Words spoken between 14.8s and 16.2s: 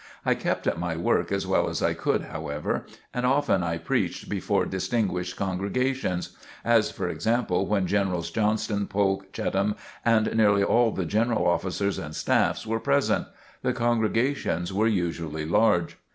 usually large.